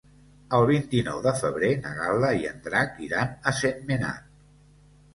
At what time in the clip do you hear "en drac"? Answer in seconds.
2.55-3.01